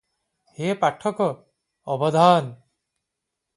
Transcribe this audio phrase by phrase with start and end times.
[0.59, 1.27] ହେ ପାଠକ
[1.97, 2.51] ଅବଧାନ!